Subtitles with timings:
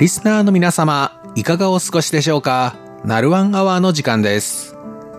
[0.00, 2.74] リスナーの皆様、いかがお過ごしでしょうか？
[3.04, 4.74] ナルワンアワーの時間です。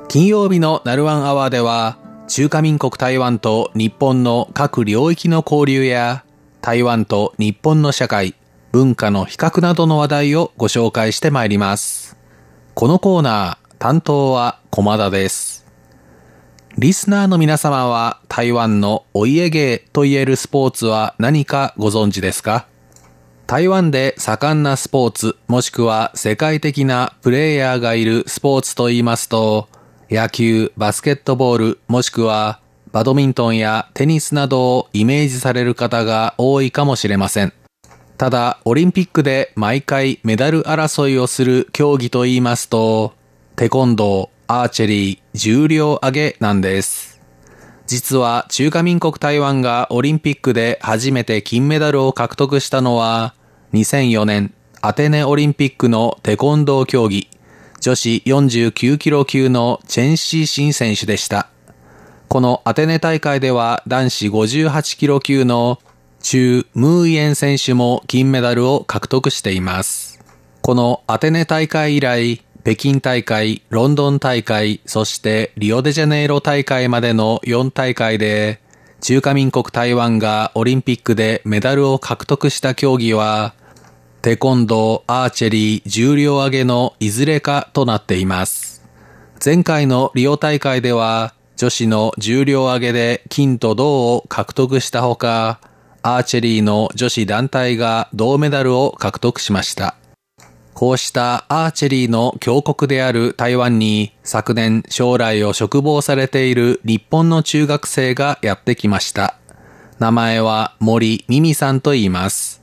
[0.07, 6.25] 金曜日のナルワンアワーでは、中華民国台湾と日本の各領域の交流や、
[6.61, 8.33] 台湾と日本の社会、
[8.71, 12.17] 文化の比較などの話題をご紹介してまいります。
[12.73, 15.67] このコーナー、担当は駒田です。
[16.79, 22.65] リスナーの皆様は台湾のお家芸と言えるスポーツは何かご存知ですか？
[23.51, 29.67] 台湾で盛んなスポーツもしくは世界的なプレイヤーがいるスポーツと言いますと
[30.09, 32.61] 野球、バスケットボールもしくは
[32.93, 37.51] バドミントンやテニスなどをイメージされる方が多いかもしれません。
[38.17, 43.15] ただ、オリンピックで毎回メダル争いをする競技と言いますと、
[43.57, 47.19] テコンドー、アーチェリー、重量挙げなんです。
[47.85, 53.33] 実は中華民国台湾がオリンピックで初めて金メダルを獲得したのは、
[53.73, 57.29] 2004年アテネオリンピックのテコンドー競技、
[57.79, 61.47] 女子49キロ級のチェンシーシン選手でした。
[62.27, 65.79] このアテネ大会では男子58キロ級の
[66.21, 70.19] 中ムーイエン選手も金メダルを獲得しています。
[70.61, 78.59] このアテネ大会以来、北京大会、ロンドン大会、そしてリオデジャネイロ大会までの4大会で、
[78.99, 83.55] 中華民国台湾がオリンピックでメダルを獲得した競技は、
[84.21, 88.83] テコンドー、アーチェリー、重量挙げのいずれかとなっています。
[89.43, 95.59] 前回のリオ大会では、女子の重量挙げで金と銅を獲得したほか、
[96.03, 99.95] アーチェリーの女子団体が銅メダルを獲得しました。
[100.75, 109.35] こうしたアーチェリーの強国である台湾に昨年将来を嘱望されている日本の中学生がやってきました。
[109.97, 112.60] 名前は森美美さんと言います。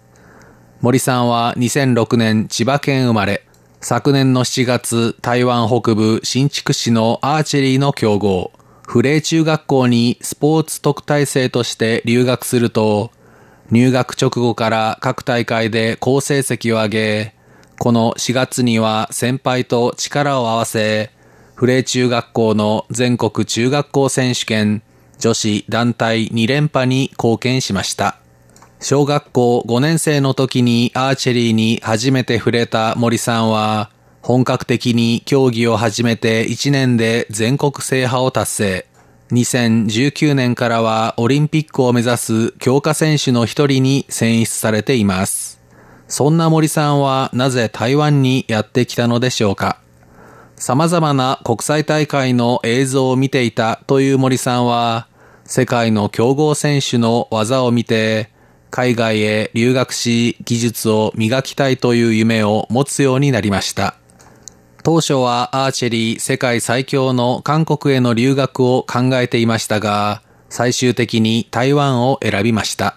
[0.81, 3.44] 森さんは2006年千葉県生まれ、
[3.81, 8.53] 昨年の7月台湾北部新竹市のアーチェリーの強豪、
[8.87, 13.11] フレー中学校にスポーツ特待生として留学すると、
[13.72, 17.34] 入学直後から各大会で好成績を上げ、
[17.81, 21.10] この4月には先輩と力を合わせ、
[21.56, 24.84] フレー中学校の全国中学校選手権
[25.19, 28.21] 女子団体2連覇に貢献しました。
[28.81, 33.91] 小学校5年生の時にアーチェリーに初めて触れた森さんは、
[34.22, 38.87] 本格的に競技を始めて1年で全国制覇を達成。
[39.33, 45.60] 2019年からはオリンピックを目指す強化選手の一人に選出されています。
[46.06, 49.81] そんな森さんはなぜ台湾にやってきたのでしょうか
[50.56, 55.09] 様々な国際大会の映像を見ていたという森さんは、
[55.45, 58.31] 世界の強豪選手の技を見て、
[58.71, 63.97] 海外へ留学し技術を磨きたいという夢を持つようになりました。
[64.83, 72.97] 当初はアーチェリー世界最強の韓国への留学を考えていましたが、最終的に台湾を選びました。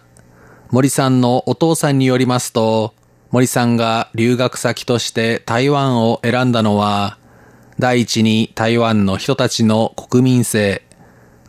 [0.70, 2.94] 森さんのお父さんによりますと、
[3.30, 7.18] 森さんが留学先として台湾を選んだのは、
[7.78, 10.84] 第一に台湾の人たちの国民性、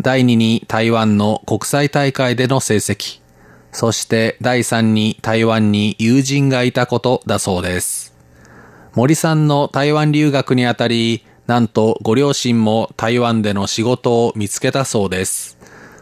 [0.01, 3.22] 第二に台湾の国際大会での成績、
[3.73, 8.15] そして第三に台湾に友人がいたことだそうです。
[8.95, 15.59] 森さんの台湾留学にあたり、なんとご両親も台湾での仕事を見つけたそうです。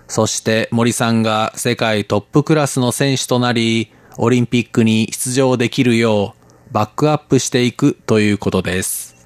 [0.09, 9.17] そして森さんが世界トップクラスの選手となり、オリンピックに出場できるようバックアップしていくということです。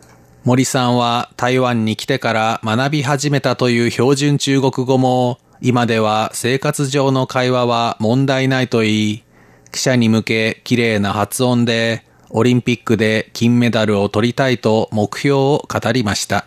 [0.44, 9.24] 森さんは台湾に来てから学び始めたという標準中国語も、今では生活上の会話は問題ないと言い、
[9.72, 16.44] 記者に向け綺麗な発音で、オリンピックで金メダルを取りたいと目標を語りました。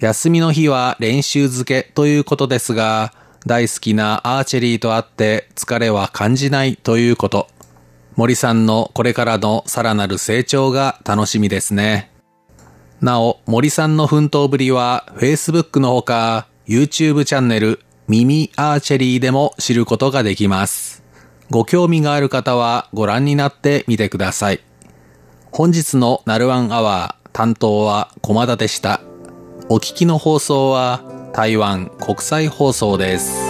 [0.00, 3.14] 休みの日は練習漬けということですが、
[3.46, 7.48] 大好きなアーチェリーとあって疲れは感じないということ。
[8.16, 12.10] 森さんのこれからのさらなる成長が楽しみですね。
[13.00, 17.80] なお、森さんの奮闘ぶりは Facebook のほか YouTube チャンネル
[18.10, 21.04] 耳アーチェリーでも知ることができます。
[21.48, 24.60] ご興味がある方はご覧になってみてください。
[25.52, 29.00] 本日のナルワンアワー担当は駒田でした。
[29.68, 33.49] お聞きの放送は台湾国際放送です。